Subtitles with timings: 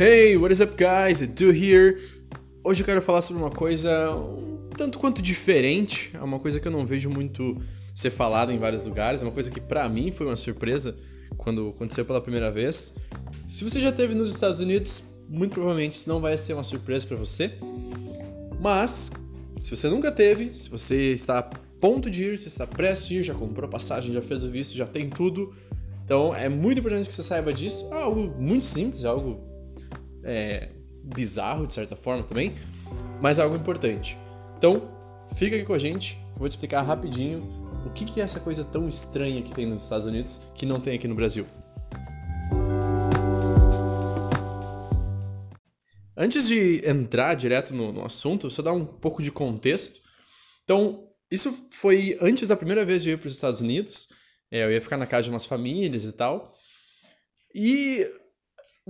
[0.00, 1.26] Hey, what is up, guys?
[1.26, 1.98] Do here.
[2.62, 6.68] Hoje eu quero falar sobre uma coisa um tanto quanto diferente, é uma coisa que
[6.68, 7.60] eu não vejo muito
[7.96, 10.96] ser falada em vários lugares, é uma coisa que para mim foi uma surpresa
[11.36, 12.94] quando aconteceu pela primeira vez.
[13.48, 17.04] Se você já esteve nos Estados Unidos, muito provavelmente isso não vai ser uma surpresa
[17.04, 17.54] para você.
[18.60, 19.10] Mas,
[19.60, 23.14] se você nunca teve, se você está a ponto de ir, se está prestes a
[23.14, 25.52] ir, já comprou passagem, já fez o visto, já tem tudo,
[26.04, 27.88] então é muito importante que você saiba disso.
[27.90, 29.57] É algo muito simples, é algo
[30.24, 30.70] é,
[31.02, 32.54] bizarro de certa forma também,
[33.20, 34.16] mas é algo importante.
[34.56, 34.88] Então,
[35.36, 37.42] fica aqui com a gente, eu vou te explicar rapidinho
[37.86, 40.80] o que, que é essa coisa tão estranha que tem nos Estados Unidos que não
[40.80, 41.46] tem aqui no Brasil.
[46.16, 50.00] Antes de entrar direto no, no assunto, só dar um pouco de contexto.
[50.64, 54.08] Então, isso foi antes da primeira vez de ir para os Estados Unidos.
[54.50, 56.52] É, eu ia ficar na casa de umas famílias e tal.
[57.54, 58.04] E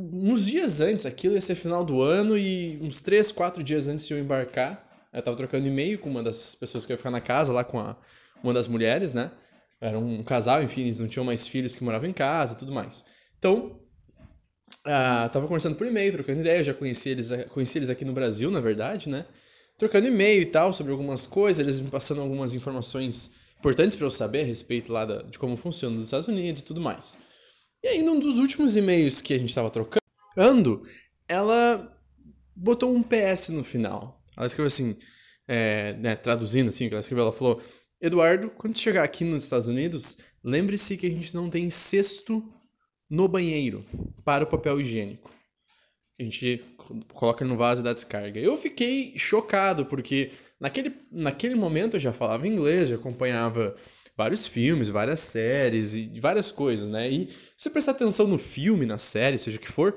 [0.01, 4.07] uns dias antes, aquilo ia ser final do ano e uns três, quatro dias antes
[4.07, 7.21] de eu embarcar, eu tava trocando e-mail com uma das pessoas que ia ficar na
[7.21, 7.97] casa, lá com a,
[8.43, 9.33] uma das mulheres, né?
[9.81, 12.73] Era um casal, enfim, eles não tinham mais filhos que moravam em casa e tudo
[12.73, 13.07] mais.
[13.39, 13.81] Então,
[14.87, 18.51] uh, tava conversando por e-mail, trocando ideia, já conheci eles, conheci eles aqui no Brasil,
[18.51, 19.25] na verdade, né?
[19.77, 24.11] Trocando e-mail e tal sobre algumas coisas, eles me passando algumas informações importantes para eu
[24.11, 27.28] saber a respeito lá da, de como funciona nos Estados Unidos e tudo mais.
[27.83, 30.83] E aí, num dos últimos e-mails que a gente estava trocando,
[31.29, 31.97] ela
[32.55, 34.23] botou um PS no final.
[34.37, 34.97] Ela escreveu assim,
[35.47, 37.63] é, né, traduzindo assim, que ela escreveu, ela falou:
[38.01, 42.43] Eduardo, quando chegar aqui nos Estados Unidos, lembre-se que a gente não tem cesto
[43.09, 43.85] no banheiro
[44.25, 45.31] para o papel higiênico.
[46.19, 46.65] A gente
[47.13, 48.41] coloca no vaso e dá descarga.
[48.41, 53.75] Eu fiquei chocado, porque naquele, naquele momento eu já falava inglês, já acompanhava
[54.19, 57.09] vários filmes, várias séries e várias coisas, né?
[57.09, 59.97] E se prestar atenção no filme, na série, seja o que for,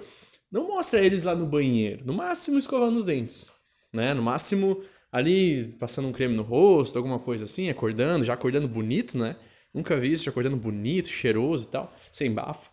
[0.51, 2.05] não mostra eles lá no banheiro.
[2.05, 3.51] No máximo escovando os dentes,
[3.91, 4.13] né?
[4.13, 9.17] No máximo ali passando um creme no rosto, alguma coisa assim, acordando, já acordando bonito,
[9.17, 9.35] né?
[9.73, 12.69] Nunca vi isso, já acordando bonito, cheiroso e tal, sem bafo.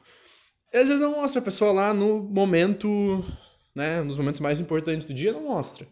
[0.71, 3.25] E às vezes não mostra a pessoa lá no momento,
[3.75, 4.03] né?
[4.03, 5.89] Nos momentos mais importantes do dia, não mostra.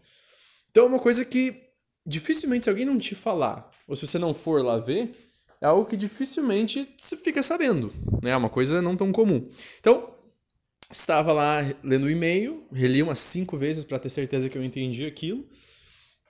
[0.69, 1.63] Então é uma coisa que
[2.05, 5.26] dificilmente, se alguém não te falar, ou se você não for lá ver,
[5.61, 8.31] é algo que dificilmente você fica sabendo, né?
[8.31, 9.49] É uma coisa não tão comum.
[9.79, 10.13] Então,
[10.91, 15.05] estava lá lendo o e-mail, reli umas cinco vezes para ter certeza que eu entendi
[15.05, 15.45] aquilo.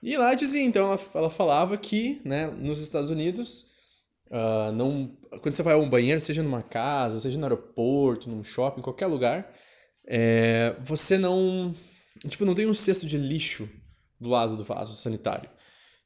[0.02, 3.66] E lá dizia, então, ela, ela falava que, né, nos Estados Unidos,
[4.30, 8.44] uh, não, quando você vai a um banheiro, seja numa casa, seja no aeroporto, num
[8.44, 9.52] shopping, qualquer lugar,
[10.06, 11.74] é, você não,
[12.28, 13.68] tipo, não tem um cesto de lixo
[14.20, 15.50] do lado do vaso sanitário.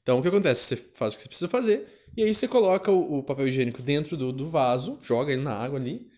[0.02, 0.64] Então, o que acontece?
[0.64, 1.86] Você faz o que você precisa fazer,
[2.16, 5.54] e aí você coloca o, o papel higiênico dentro do, do vaso, joga ele na
[5.54, 6.08] água ali,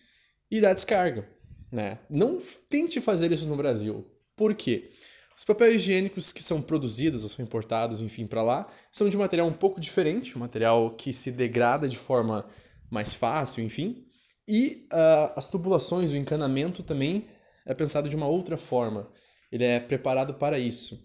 [0.49, 1.27] e dá descarga.
[1.71, 1.99] Né?
[2.09, 2.37] Não
[2.69, 4.05] tente fazer isso no Brasil.
[4.35, 4.91] Por quê?
[5.37, 9.47] Os papéis higiênicos que são produzidos ou são importados, enfim, para lá, são de material
[9.47, 12.47] um pouco diferente, um material que se degrada de forma
[12.89, 14.05] mais fácil, enfim.
[14.47, 17.27] E uh, as tubulações, o encanamento também
[17.65, 19.11] é pensado de uma outra forma.
[19.51, 21.03] Ele é preparado para isso.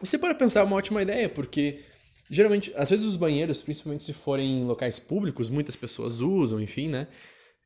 [0.00, 1.80] Você pode pensar, é uma ótima ideia, porque
[2.34, 6.88] Geralmente, às vezes os banheiros, principalmente se forem em locais públicos, muitas pessoas usam, enfim,
[6.88, 7.06] né?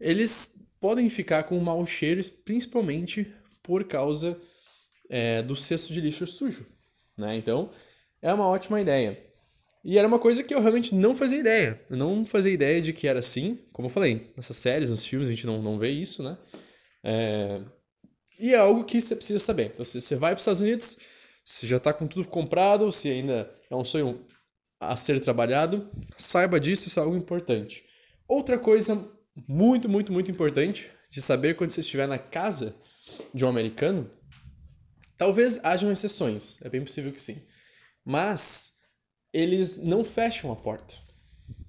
[0.01, 3.33] Eles podem ficar com mau cheiro, principalmente
[3.63, 4.37] por causa
[5.09, 6.67] é, do cesto de lixo sujo,
[7.17, 7.37] né?
[7.37, 7.71] Então,
[8.21, 9.17] é uma ótima ideia.
[9.85, 11.81] E era uma coisa que eu realmente não fazia ideia.
[11.89, 13.61] Eu não fazia ideia de que era assim.
[13.73, 16.37] Como eu falei, nessas séries, nos filmes, a gente não, não vê isso, né?
[17.05, 17.61] É...
[18.41, 19.67] E é algo que você precisa saber.
[19.67, 20.99] Então, você vai para os Estados Unidos,
[21.45, 24.27] você já está com tudo comprado, se ainda é um sonho
[24.81, 27.85] a ser trabalhado, saiba disso, isso é algo importante.
[28.29, 29.03] Outra coisa
[29.49, 32.75] muito, muito, muito importante de saber quando você estiver na casa
[33.33, 34.11] de um americano,
[35.17, 37.41] talvez hajam exceções, é bem possível que sim,
[38.05, 38.73] mas
[39.33, 40.95] eles não fecham a porta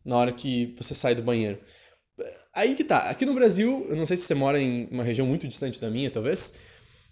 [0.03, 1.59] na hora que você sai do banheiro.
[2.53, 5.27] Aí que tá, aqui no Brasil, eu não sei se você mora em uma região
[5.27, 6.55] muito distante da minha, talvez,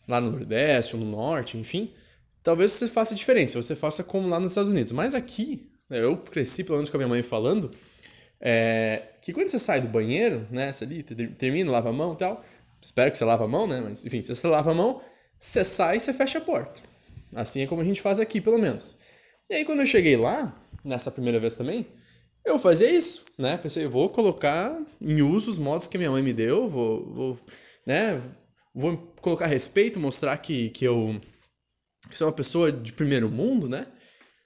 [0.08, 1.94] lá no Nordeste ou no Norte, enfim,
[2.42, 6.64] talvez você faça diferente, você faça como lá nos Estados Unidos, mas aqui eu cresci
[6.64, 7.72] pelo menos com a minha mãe falando,
[8.40, 12.18] é, que quando você sai do banheiro, né, você ali termina, lava a mão e
[12.18, 12.44] tal,
[12.82, 15.02] espero que você lave a mão, né, mas enfim, se você lava a mão,
[15.40, 16.82] você sai e você fecha a porta.
[17.34, 18.98] Assim é como a gente faz aqui, pelo menos.
[19.50, 21.88] E aí quando eu cheguei lá, nessa primeira vez também,
[22.46, 26.22] eu fazia isso, né, pensei, eu vou colocar em uso os modos que minha mãe
[26.22, 27.40] me deu, vou, vou
[27.86, 28.22] né,
[28.74, 31.20] vou colocar respeito, mostrar que, que eu
[32.08, 33.88] que sou uma pessoa de primeiro mundo, né,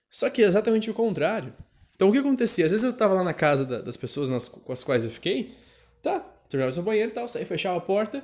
[0.09, 1.53] só que é exatamente o contrário.
[1.95, 2.65] Então o que acontecia?
[2.65, 5.53] Às vezes eu tava lá na casa das pessoas nas, com as quais eu fiquei,
[6.01, 6.19] tá,
[6.50, 8.23] terminava o banheiro e tal, saí, fechava a porta,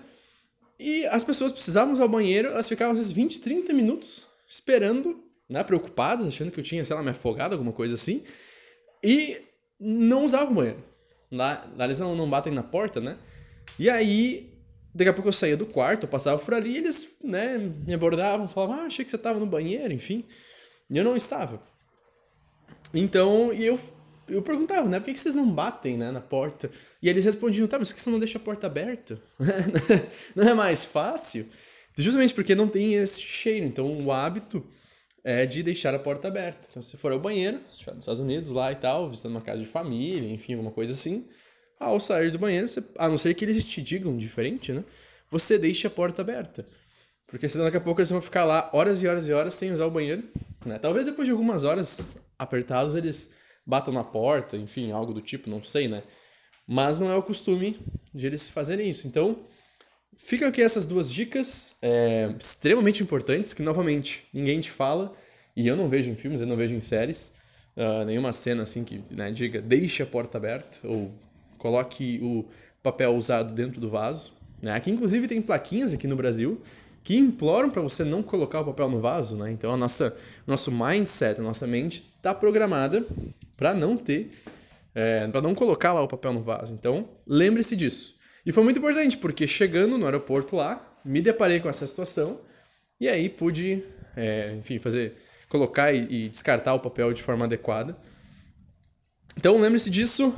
[0.80, 5.24] E as pessoas precisavam usar o banheiro, elas ficavam às vezes 20, 30 minutos esperando,
[5.50, 8.24] né, preocupadas, achando que eu tinha, sei lá, me afogado, alguma coisa assim,
[9.04, 9.42] e
[9.80, 10.84] não usavam o banheiro.
[11.32, 13.18] Lá, lá eles não, não batem na porta, né?
[13.78, 14.54] E aí,
[14.94, 18.48] daqui a pouco eu saía do quarto, passava por ali, e eles, né, me abordavam,
[18.48, 20.26] falavam, ah, achei que você estava no banheiro, enfim.
[20.90, 21.62] E eu não estava.
[22.94, 23.80] Então, e eu,
[24.28, 26.70] eu perguntava, né, por que, vocês não batem, né, na porta?
[27.02, 29.20] E eles respondiam, tá, mas por que você não deixa a porta aberta?
[30.36, 31.50] não é mais fácil?
[31.98, 33.66] Justamente porque não tem esse cheiro.
[33.66, 34.66] Então, o hábito
[35.24, 36.68] é de deixar a porta aberta.
[36.70, 39.42] Então, se for ao banheiro, se estiver nos Estados Unidos lá e tal, visitando uma
[39.42, 41.28] casa de família, enfim, alguma coisa assim,
[41.80, 44.84] ao sair do banheiro, você, a não ser que eles te digam diferente, né?
[45.32, 46.66] Você deixa a porta aberta.
[47.28, 49.72] Porque senão daqui a pouco eles vão ficar lá horas e horas e horas sem
[49.72, 50.24] usar o banheiro.
[50.66, 50.78] Né?
[50.78, 53.36] Talvez depois de algumas horas apertados eles
[53.66, 56.04] batam na porta, enfim, algo do tipo, não sei, né?
[56.68, 57.78] Mas não é o costume
[58.14, 59.08] de eles fazerem isso.
[59.08, 59.46] Então,
[60.16, 65.14] ficam aqui essas duas dicas é, extremamente importantes que, novamente, ninguém te fala.
[65.56, 67.34] E eu não vejo em filmes, eu não vejo em séries.
[67.76, 71.14] Uh, nenhuma cena assim que né, diga deixe a porta aberta ou
[71.58, 72.46] coloque o
[72.82, 74.34] papel usado dentro do vaso.
[74.62, 74.72] Né?
[74.72, 76.62] Aqui, inclusive, tem plaquinhas aqui no Brasil
[77.06, 79.52] que imploram para você não colocar o papel no vaso, né?
[79.52, 80.18] Então a nossa
[80.48, 83.06] nosso mindset, a nossa mente está programada
[83.56, 84.32] para não ter,
[84.96, 86.74] é, para não colocar lá o papel no vaso.
[86.74, 88.18] Então lembre-se disso.
[88.44, 92.42] E foi muito importante porque chegando no aeroporto lá, me deparei com essa situação
[93.00, 93.84] e aí pude,
[94.18, 95.14] é, enfim, fazer,
[95.48, 97.96] colocar e, e descartar o papel de forma adequada.
[99.38, 100.36] Então lembre-se disso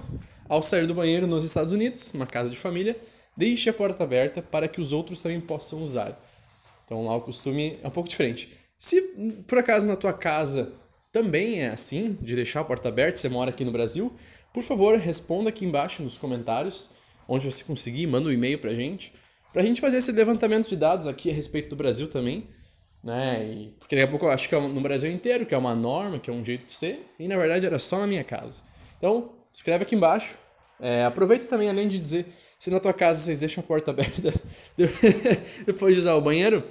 [0.49, 2.97] ao sair do banheiro nos Estados Unidos, numa casa de família,
[3.37, 6.21] deixe a porta aberta para que os outros também possam usar.
[6.87, 8.49] Então lá o costume é um pouco diferente.
[8.77, 9.01] Se
[9.45, 10.71] por acaso na tua casa
[11.11, 14.15] também é assim, de deixar a porta aberta, você mora aqui no Brasil,
[14.53, 16.91] por favor, responda aqui embaixo nos comentários,
[17.27, 19.13] onde você conseguir, manda um e-mail pra gente,
[19.51, 22.47] pra gente fazer esse levantamento de dados aqui a respeito do Brasil também,
[23.03, 23.43] né?
[23.45, 25.75] E, porque daqui a pouco eu acho que é no Brasil inteiro, que é uma
[25.75, 28.63] norma, que é um jeito de ser, e na verdade era só na minha casa.
[28.97, 30.37] Então, escreve aqui embaixo.
[30.79, 32.25] É, aproveita também, além de dizer
[32.59, 34.33] se na tua casa vocês deixam a porta aberta
[35.65, 36.63] depois de usar o banheiro,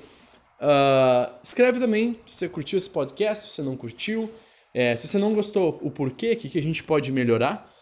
[0.61, 4.31] uh, escreve também se você curtiu esse podcast, se você não curtiu,
[4.75, 7.73] é, se você não gostou, o porquê, o que, que a gente pode melhorar.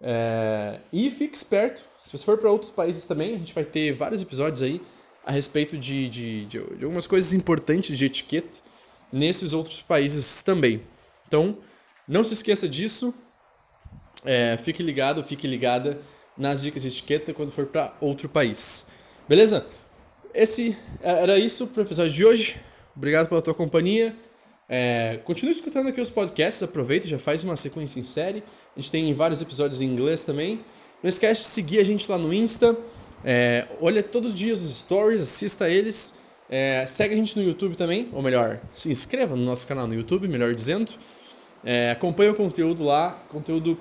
[0.00, 3.92] É, e fique esperto, se você for para outros países também, a gente vai ter
[3.92, 4.80] vários episódios aí
[5.24, 8.58] a respeito de, de, de, de algumas coisas importantes de etiqueta
[9.12, 10.82] nesses outros países também.
[11.26, 11.58] Então,
[12.06, 13.12] não se esqueça disso.
[14.24, 15.98] É, fique ligado, fique ligada
[16.36, 18.86] nas dicas de etiqueta quando for para outro país.
[19.28, 19.66] Beleza?
[20.34, 22.56] Esse é, era isso para o episódio de hoje.
[22.96, 24.14] Obrigado pela tua companhia.
[24.68, 28.42] É, continue escutando aqui os podcasts, aproveita, já faz uma sequência em série.
[28.76, 30.60] A gente tem vários episódios em inglês também.
[31.02, 32.76] Não esquece de seguir a gente lá no Insta.
[33.24, 36.14] É, olha todos os dias os stories, assista eles.
[36.48, 39.94] É, segue a gente no YouTube também, ou melhor, se inscreva no nosso canal no
[39.94, 40.92] YouTube, melhor dizendo.
[41.64, 43.76] É, acompanhe o conteúdo lá, conteúdo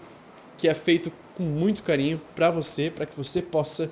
[0.58, 3.92] que é feito com muito carinho para você, para que você possa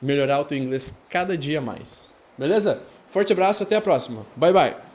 [0.00, 2.14] melhorar o teu inglês cada dia mais.
[2.36, 2.82] Beleza?
[3.08, 4.24] Forte abraço, até a próxima.
[4.36, 4.89] Bye bye.